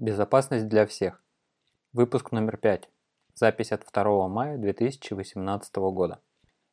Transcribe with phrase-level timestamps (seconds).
[0.00, 1.20] Безопасность для всех.
[1.92, 2.88] Выпуск номер 5.
[3.34, 6.20] Запись от 2 мая 2018 года.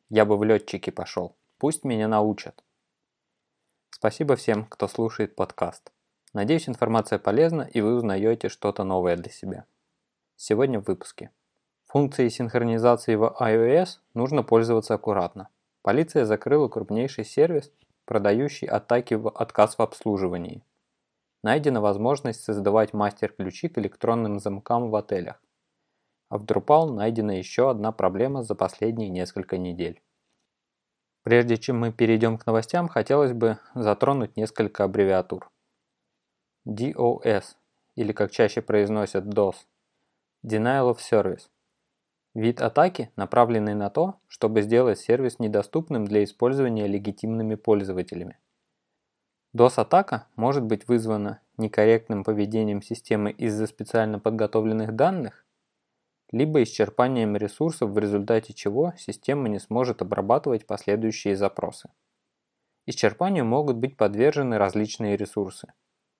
[0.08, 1.36] Я бы в летчики пошел.
[1.58, 2.62] Пусть меня научат.
[3.90, 5.90] Спасибо всем, кто слушает подкаст.
[6.34, 9.64] Надеюсь, информация полезна и вы узнаете что-то новое для себя.
[10.36, 11.32] Сегодня в выпуске.
[11.86, 15.48] Функцией синхронизации в iOS нужно пользоваться аккуратно.
[15.82, 17.72] Полиция закрыла крупнейший сервис,
[18.04, 20.62] продающий атаки в отказ в обслуживании–
[21.46, 25.40] Найдена возможность создавать мастер-ключи к электронным замкам в отелях.
[26.28, 30.02] А в Drupal найдена еще одна проблема за последние несколько недель.
[31.22, 35.48] Прежде чем мы перейдем к новостям, хотелось бы затронуть несколько аббревиатур.
[36.68, 37.44] DOS,
[37.94, 39.54] или как чаще произносят DOS,
[40.44, 41.48] Denial of Service.
[42.34, 48.36] Вид атаки, направленный на то, чтобы сделать сервис недоступным для использования легитимными пользователями.
[49.56, 55.46] DOS-атака может быть вызвана некорректным поведением системы из-за специально подготовленных данных,
[56.30, 61.88] либо исчерпанием ресурсов, в результате чего система не сможет обрабатывать последующие запросы.
[62.84, 65.72] Исчерпанию могут быть подвержены различные ресурсы.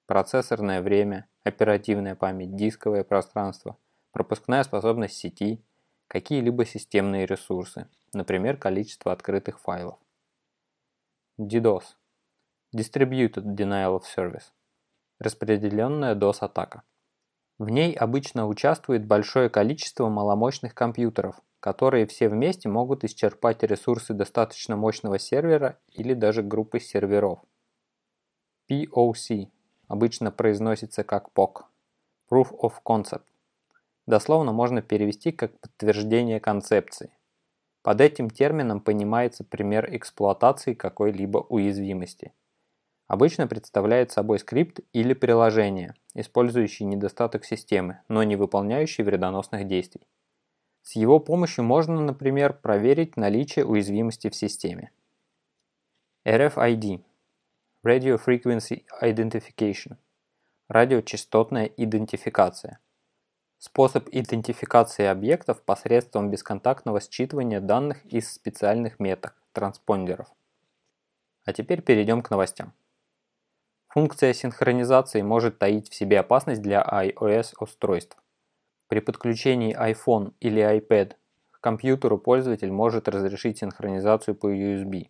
[0.06, 3.76] Процессорное время, оперативная память, дисковое пространство,
[4.12, 5.62] пропускная способность сети,
[6.08, 9.98] какие-либо системные ресурсы, например, количество открытых файлов.
[11.38, 11.84] DDoS
[12.76, 14.52] Distributed Denial of Service–
[15.18, 16.82] распределенная DOS-атака.
[17.56, 24.76] В ней обычно участвует большое количество маломощных компьютеров, которые все вместе могут исчерпать ресурсы достаточно
[24.76, 27.38] мощного сервера или даже группы серверов.
[28.70, 29.48] POC
[29.88, 31.62] обычно произносится как POC–
[32.30, 33.24] Proof of Concept.
[34.04, 37.16] Дословно можно перевести как подтверждение концепции.
[37.80, 42.34] Под этим термином понимается пример эксплуатации какой-либо уязвимости–
[43.06, 50.06] обычно представляет собой скрипт или приложение, использующий недостаток системы, но не выполняющий вредоносных действий.
[50.82, 54.92] С его помощью можно, например, проверить наличие уязвимости в системе.
[56.24, 57.02] RFID–
[57.84, 59.96] Radio Frequency Identification–
[60.68, 62.78] радиочастотная идентификация.
[63.58, 70.28] Способ идентификации объектов посредством бесконтактного считывания данных из специальных меток– транспондеров.
[71.44, 72.74] А теперь перейдем к новостям.
[73.96, 78.18] Функция синхронизации может таить в себе опасность для iOS-устройств.
[78.88, 81.14] При подключении iPhone или iPad
[81.50, 85.08] к компьютеру пользователь может разрешить синхронизацию по USB.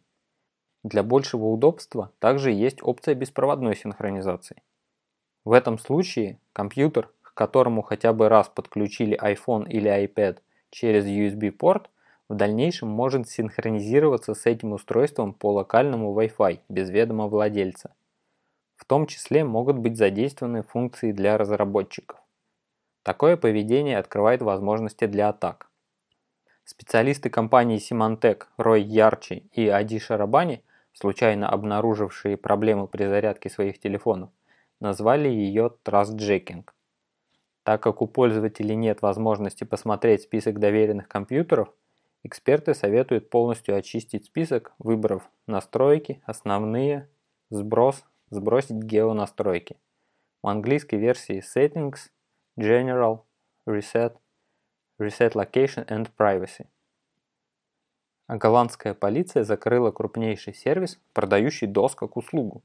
[0.84, 4.62] Для большего удобства также есть опция беспроводной синхронизации.
[5.44, 10.38] В этом случае компьютер, к которому хотя бы раз подключили iPhone или iPad
[10.70, 11.90] через USB-порт,
[12.28, 17.92] в дальнейшем может синхронизироваться с этим устройством по локальному Wi-Fi без ведома владельца.
[18.76, 22.20] В том числе могут быть задействованы функции для разработчиков.
[23.02, 25.70] Такое поведение открывает возможности для атак.
[26.64, 34.30] Специалисты компании Symantec Рой Ярчи и Ади Шарабани, случайно обнаружившие проблему при зарядке своих телефонов,
[34.80, 36.74] назвали ее трастджекинг.
[37.62, 41.72] Так как у пользователей нет возможности посмотреть список доверенных компьютеров,
[42.22, 47.08] эксперты советуют полностью очистить список, выбрав настройки, основные,
[47.50, 49.76] сброс, сбросить геонастройки.
[50.42, 52.10] В английской версии Settings,
[52.58, 53.20] General,
[53.66, 54.16] Reset,
[55.00, 56.66] Reset Location and Privacy.
[58.26, 62.62] А голландская полиция закрыла крупнейший сервис, продающий DOS как услугу.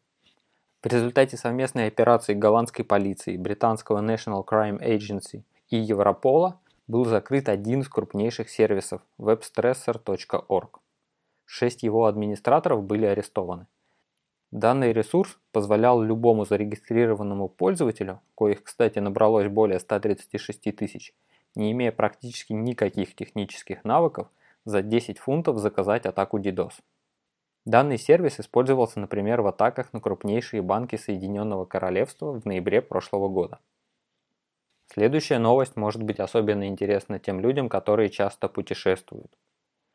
[0.82, 7.82] В результате совместной операции голландской полиции, британского National Crime Agency и Европола был закрыт один
[7.82, 10.80] из крупнейших сервисов webstressor.org.
[11.46, 13.68] Шесть его администраторов были арестованы.
[14.52, 21.14] Данный ресурс позволял любому зарегистрированному пользователю, коих, кстати, набралось более 136 тысяч,
[21.56, 24.28] не имея практически никаких технических навыков,
[24.66, 26.74] за 10 фунтов заказать атаку DDoS.
[27.64, 33.60] Данный сервис использовался, например, в атаках на крупнейшие банки Соединенного Королевства в ноябре прошлого года.
[34.88, 39.32] Следующая новость может быть особенно интересна тем людям, которые часто путешествуют.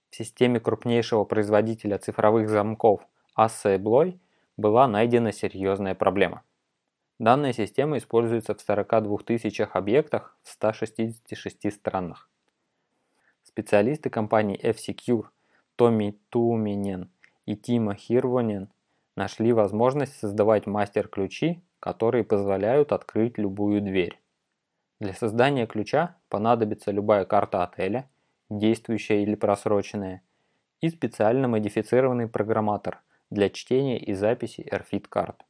[0.08, 4.18] В системе крупнейшего производителя цифровых замков Assa Abloy
[4.56, 6.42] была найдена серьезная проблема.
[7.18, 12.28] Данная система используется в 42 тысячах объектах в 166 странах.
[13.42, 15.26] Специалисты компании F-Secure
[15.76, 17.10] Томми Туменен
[17.46, 18.70] и Тима Хирвонен
[19.14, 24.20] нашли возможность создавать мастер-ключи, которые позволяют открыть любую дверь.
[25.00, 28.08] Для создания ключа понадобится любая карта отеля,
[28.50, 30.22] действующая или просроченная,
[30.80, 33.02] и специально модифицированный программатор–
[33.36, 35.44] для чтения и записи RFID карт.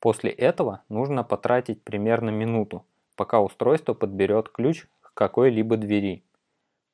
[0.00, 6.24] После этого нужно потратить примерно минуту, пока устройство подберет ключ к какой-либо двери.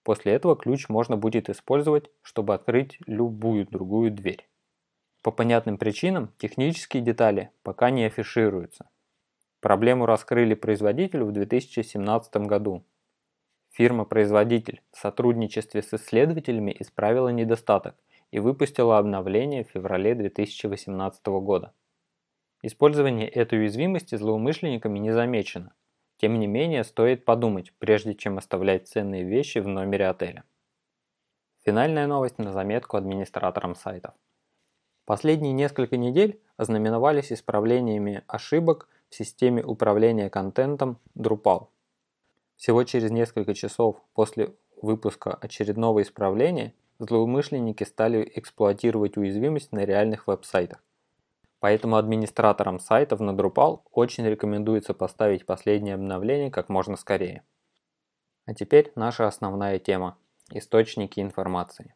[0.02, 4.48] После этого ключ можно будет использовать, чтобы открыть любую другую дверь.
[5.22, 8.90] По понятным причинам технические детали пока не афишируются.
[9.60, 12.84] Проблему раскрыли производителю в 2017 году.
[13.70, 17.94] Фирма-производитель в сотрудничестве с исследователями исправила недостаток
[18.32, 21.72] и выпустила обновление в феврале 2018 года.
[22.62, 25.74] Использование этой уязвимости злоумышленниками не замечено.
[26.16, 30.44] Тем не менее, стоит подумать, прежде чем оставлять ценные вещи в номере отеля.
[31.64, 34.14] Финальная новость на заметку администраторам сайтов.
[35.04, 41.68] Последние несколько недель ознаменовались исправлениями ошибок в системе управления контентом Drupal.
[42.56, 50.82] Всего через несколько часов после выпуска очередного исправления злоумышленники стали эксплуатировать уязвимость на реальных веб-сайтах.
[51.58, 57.42] Поэтому администраторам сайтов на Drupal очень рекомендуется поставить последнее обновление как можно скорее.
[58.46, 60.16] А теперь наша основная тема–
[60.50, 61.94] источники информации.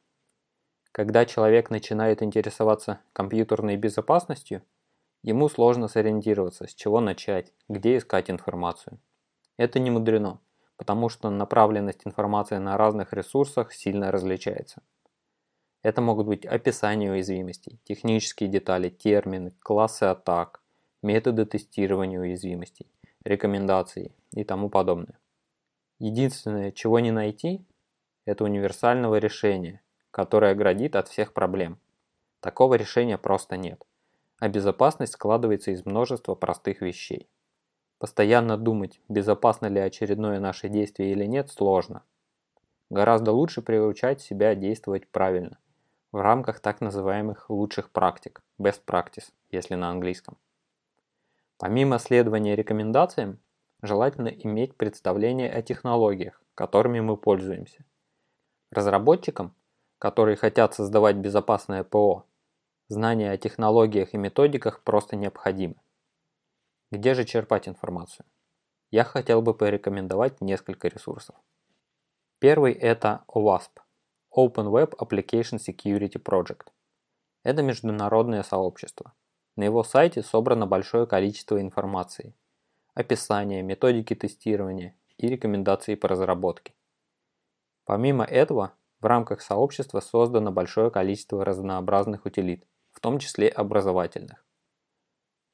[0.92, 4.62] Когда человек начинает интересоваться компьютерной безопасностью,
[5.22, 8.98] ему сложно сориентироваться, с чего начать, где искать информацию.
[9.56, 10.38] Это не мудрено,
[10.76, 14.82] потому что направленность информации на разных ресурсах сильно различается.
[15.86, 20.60] Это могут быть описание уязвимостей, технические детали, термины, классы атак,
[21.00, 22.90] методы тестирования уязвимостей,
[23.22, 25.16] рекомендации и тому подобное.
[26.00, 27.64] Единственное, чего не найти,
[28.24, 29.80] это универсального решения,
[30.10, 31.78] которая оградит от всех проблем.
[32.40, 33.80] Такого решения просто нет.
[34.40, 37.30] А безопасность складывается из множества простых вещей.
[38.00, 42.02] Постоянно думать, безопасно ли очередное наше действие или нет, сложно.
[42.90, 45.60] Гораздо лучше приучать себя действовать правильно,
[46.16, 50.38] в рамках так называемых лучших практик, best practice, если на английском.
[51.58, 53.38] Помимо следования рекомендациям,
[53.82, 57.84] желательно иметь представление о технологиях, которыми мы пользуемся.
[58.70, 59.54] Разработчикам
[59.98, 62.24] которые хотят создавать безопасное ПО,
[62.88, 65.76] знания о технологиях и методиках просто необходимы.
[66.90, 68.26] Где же черпать информацию?
[68.90, 71.36] Я хотел бы порекомендовать несколько ресурсов.
[72.38, 73.80] Первый это OWASP–
[74.38, 76.66] Open Web Application Security Project.
[77.42, 79.14] Это международное сообщество.
[79.56, 82.34] На его сайте собрано большое количество информации,
[82.92, 86.74] описания, методики тестирования и рекомендации по разработке.
[87.86, 94.44] Помимо этого, в рамках сообщества создано большое количество разнообразных утилит, в том числе образовательных.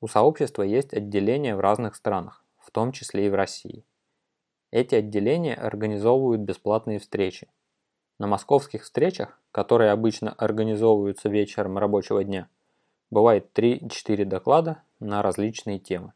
[0.01, 3.87] У сообщества есть отделения в разных странах, в том числе и в России.
[4.73, 7.49] Эти отделения организовывают бесплатные встречи.
[8.23, 12.49] На московских встречах, которые обычно организовываются вечером рабочего дня,
[13.11, 16.13] бывает 3-4 доклада на различные темы.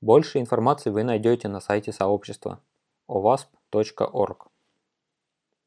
[0.00, 2.60] Больше информации вы найдете на сайте сообщества
[3.08, 4.48] ovasp.org.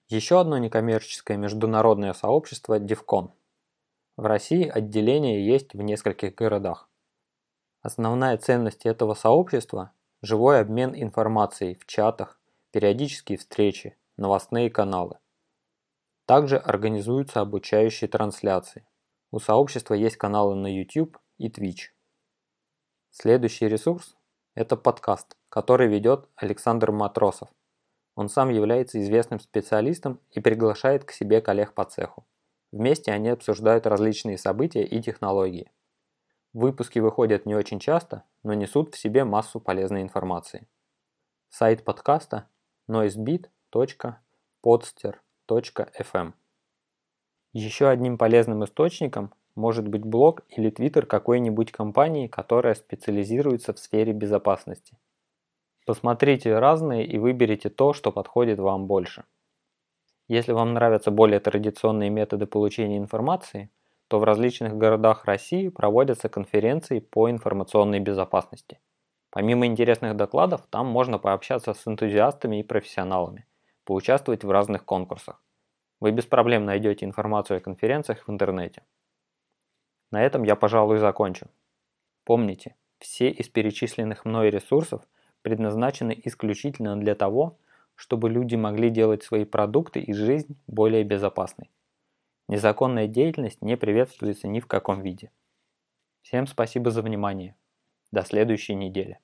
[0.09, 3.29] Еще одно некоммерческое международное сообщество– DEFCON.
[4.17, 6.89] В России отделение есть в нескольких городах.
[7.81, 12.41] Основная ценность этого сообщества– живой обмен информацией в чатах,
[12.71, 15.17] периодические встречи, новостные каналы.
[16.31, 18.87] Также организуются обучающие трансляции.
[19.31, 21.89] У сообщества есть каналы на YouTube и Twitch.
[23.09, 24.15] Следующий ресурс–
[24.55, 27.49] это подкаст, который ведет Александр Матросов.
[28.15, 32.25] Он сам является известным специалистом и приглашает к себе коллег по цеху.
[32.71, 35.69] Вместе они обсуждают различные события и технологии.
[36.53, 40.69] Выпуски выходят не очень часто, но несут в себе массу полезной информации.
[41.49, 42.47] Сайт подкаста
[45.51, 46.33] noisebeat.podster.fm
[47.53, 54.13] Еще одним полезным источником может быть блог или твиттер какой-нибудь компании, которая специализируется в сфере
[54.13, 54.97] безопасности.
[55.85, 59.25] Посмотрите разные и выберите то, что подходит вам больше.
[60.27, 63.69] Если вам нравятся более традиционные методы получения информации,
[64.07, 68.79] то в различных городах России проводятся конференции по информационной безопасности.
[69.29, 73.45] Помимо интересных докладов, там можно пообщаться с энтузиастами и профессионалами,
[73.91, 75.43] поучаствовать в разных конкурсах.
[75.99, 78.83] Вы без проблем найдете информацию о конференциях в интернете.
[80.11, 81.47] На этом я, пожалуй, закончу.
[82.23, 85.01] Помните, все из перечисленных мной ресурсов–
[85.41, 87.57] предназначены исключительно для того,
[87.95, 91.69] чтобы люди могли делать свои продукты и жизнь более безопасной.
[92.47, 95.31] Незаконная деятельность не приветствуется ни в каком виде.
[96.21, 97.57] Всем спасибо за внимание.
[98.11, 99.19] До следующей недели.